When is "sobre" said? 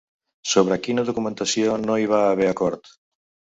0.53-0.77